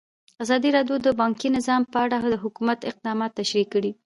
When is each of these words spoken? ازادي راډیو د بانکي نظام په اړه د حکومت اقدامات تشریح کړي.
ازادي 0.43 0.69
راډیو 0.77 0.95
د 1.05 1.07
بانکي 1.19 1.49
نظام 1.57 1.81
په 1.91 1.97
اړه 2.05 2.17
د 2.33 2.35
حکومت 2.43 2.79
اقدامات 2.91 3.31
تشریح 3.39 3.65
کړي. 3.73 3.91